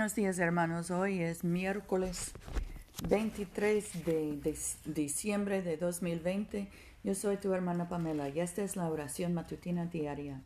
[0.00, 2.32] Buenos días hermanos, hoy es miércoles
[3.06, 4.56] 23 de,
[4.86, 6.70] diciembre de 2020.
[7.04, 10.40] Yo soy tu hermana Pamela y esta es la oración matutina diaria.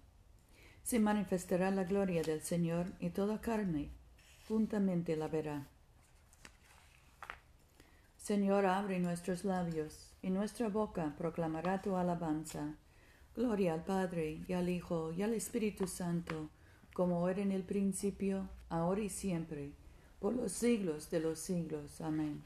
[0.83, 3.91] Se manifestará la gloria del Señor y toda carne
[4.49, 5.69] juntamente la verá.
[8.17, 12.75] Señor, abre nuestros labios y nuestra boca proclamará tu alabanza.
[13.37, 16.51] Gloria al Padre y al Hijo y al Espíritu Santo
[16.95, 19.73] como era en el principio, ahora y siempre,
[20.21, 22.01] por los siglos de los siglos.
[22.01, 22.43] Amén.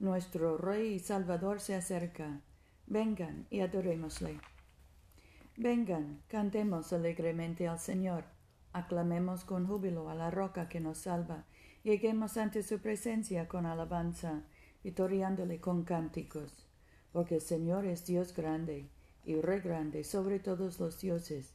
[0.00, 2.40] Nuestro Rey y Salvador se acerca.
[2.88, 4.40] Vengan y adorémosle.
[5.56, 8.24] Vengan, cantemos alegremente al Señor,
[8.72, 11.44] aclamemos con júbilo a la roca que nos salva,
[11.84, 14.42] lleguemos ante su presencia con alabanza,
[14.82, 16.66] vitoriándole con cánticos,
[17.12, 18.90] porque el Señor es Dios grande
[19.24, 21.54] y Rey grande sobre todos los dioses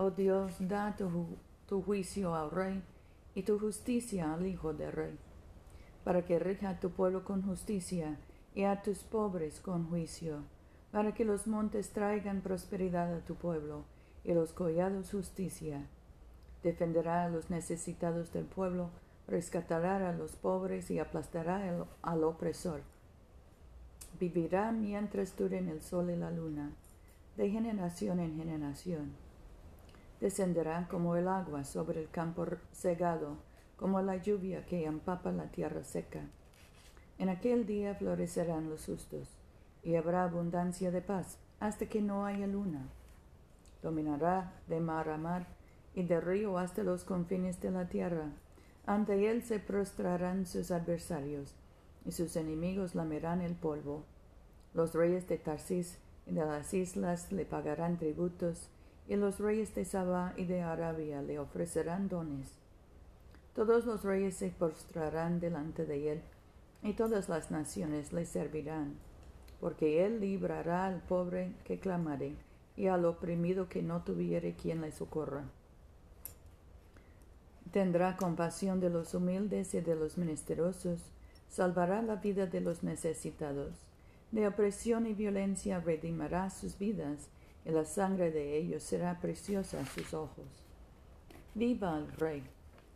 [0.00, 2.84] Oh Dios, da tu, juicio al rey
[3.34, 5.18] y tu justicia al hijo del rey,
[6.04, 8.16] para que rija a tu pueblo con justicia
[8.54, 10.44] y a tus pobres con juicio,
[10.92, 13.86] para que los montes traigan prosperidad a tu pueblo
[14.22, 15.88] y los collados justicia.
[16.62, 18.90] Defenderá a los necesitados del pueblo,
[19.26, 22.82] rescatará a los pobres y aplastará al opresor.
[24.20, 26.70] Vivirá mientras duren el sol y la luna,
[27.36, 29.27] de generación en generación
[30.20, 33.36] descenderá como el agua sobre el campo segado,
[33.76, 36.22] como la lluvia que empapa la tierra seca.
[37.18, 39.28] En aquel día florecerán los justos,
[39.82, 42.88] y habrá abundancia de paz, hasta que no haya luna.
[43.82, 45.46] Dominará de mar a mar,
[45.94, 48.30] y de río hasta los confines de la tierra.
[48.86, 51.54] Ante él se prostrarán sus adversarios,
[52.04, 54.04] y sus enemigos lamerán el polvo.
[54.74, 58.68] Los reyes de Tarsis y de las islas le pagarán tributos,
[59.08, 62.52] y los reyes de Saba y de Arabia le ofrecerán dones.
[63.54, 66.22] Todos los reyes se postrarán delante de él,
[66.82, 68.94] y todas las naciones le servirán,
[69.60, 72.36] porque él librará al pobre que clamare,
[72.76, 75.44] y al oprimido que no tuviere quien le socorra.
[77.72, 81.10] Tendrá compasión de los humildes y de los menesterosos,
[81.48, 83.86] salvará la vida de los necesitados.
[84.30, 87.30] De opresión y violencia redimará sus vidas,
[87.64, 90.46] y la sangre de ellos será preciosa a sus ojos.
[91.54, 92.42] Viva el rey,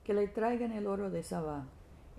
[0.05, 1.67] que le traigan el oro de Sabá,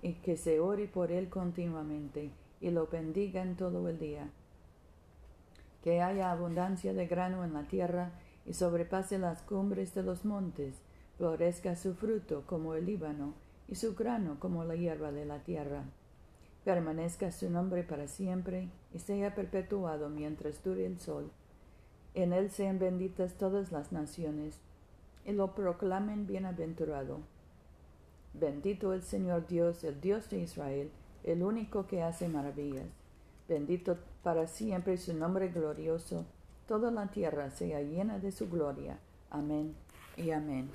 [0.02, 4.30] y que se ore por él continuamente, y lo bendigan todo el día.
[5.82, 8.12] Que haya abundancia de grano en la tierra,
[8.46, 10.76] y sobrepase las cumbres de los montes,
[11.16, 13.34] florezca su fruto como el Líbano,
[13.68, 15.84] y su grano como la hierba de la tierra.
[16.64, 21.30] Permanezca su nombre para siempre, y sea perpetuado mientras dure el sol
[22.14, 24.58] en él sean benditas todas las naciones,
[25.24, 27.18] y lo proclamen bienaventurado.
[28.34, 30.90] Bendito el Señor Dios, el Dios de Israel,
[31.22, 32.86] el único que hace maravillas.
[33.48, 36.24] Bendito para siempre su nombre glorioso.
[36.66, 38.98] Toda la tierra sea llena de su gloria.
[39.30, 39.74] Amén
[40.16, 40.70] y amén.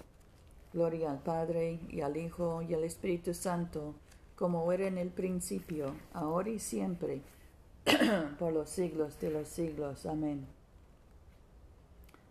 [0.74, 3.96] Gloria al Padre y al Hijo y al Espíritu Santo,
[4.36, 7.22] como era en el principio, ahora y siempre,
[8.40, 10.06] por los siglos de los siglos.
[10.06, 10.59] Amén.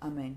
[0.00, 0.36] Amén.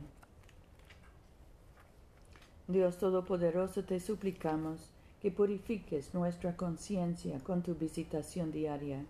[2.67, 4.89] Dios Todopoderoso, te suplicamos
[5.21, 9.05] que purifiques nuestra conciencia con tu visitación diaria,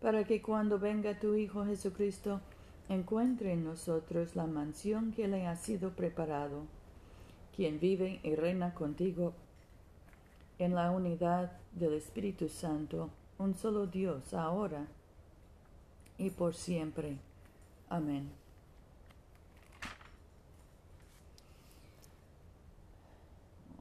[0.00, 2.40] para que cuando venga tu Hijo Jesucristo,
[2.88, 6.62] encuentre en nosotros la mansión que le ha sido preparado,
[7.56, 9.32] quien vive y reina contigo
[10.58, 14.86] en la unidad del Espíritu Santo, un solo Dios, ahora
[16.18, 17.16] y por siempre.
[17.88, 18.30] Amén.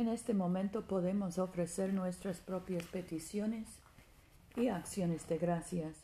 [0.00, 3.68] En este momento podemos ofrecer nuestras propias peticiones
[4.56, 5.94] y acciones de gracias.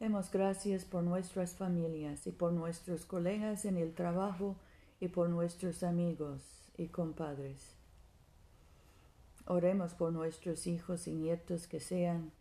[0.00, 4.56] Demos gracias por nuestras familias y por nuestros colegas en el trabajo
[4.98, 6.42] y por nuestros amigos
[6.76, 7.76] y compadres.
[9.46, 12.32] Oremos por nuestros hijos y nietos que sean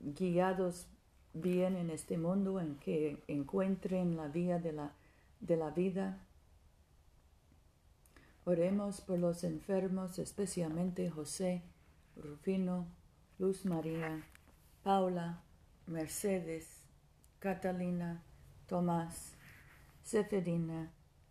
[0.00, 0.88] guiados
[1.34, 4.92] bien en este mundo, en que encuentren la vía de la,
[5.38, 6.18] de la vida
[8.48, 11.60] Oremos por los enfermos, especialmente José,
[12.16, 12.86] Rufino,
[13.38, 14.24] Luz María,
[14.82, 15.42] Paula,
[15.86, 16.66] Mercedes,
[17.40, 18.24] Catalina,
[18.66, 19.34] Tomás,
[20.02, 20.90] Seferina,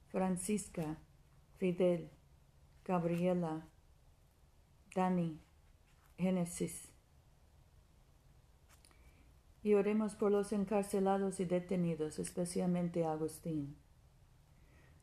[0.10, 1.00] Francisca,
[1.58, 2.12] Fidel,
[2.86, 3.66] Gabriela,
[4.94, 5.40] Dani,
[6.20, 6.88] Génesis.
[9.64, 13.76] Y oremos por los encarcelados y detenidos, especialmente Agustín.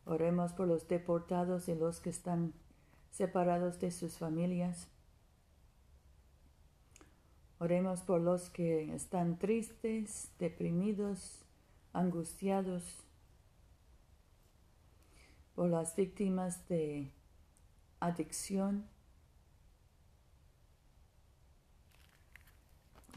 [0.06, 2.52] Oremos por los deportados y los que están
[3.10, 4.88] separados de sus familias.
[7.58, 11.46] Oremos por los que están tristes, deprimidos,
[11.92, 13.04] angustiados,
[15.54, 17.12] por las víctimas de
[18.00, 18.86] adicción.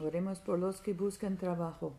[0.00, 1.98] Oremos por los que buscan trabajo.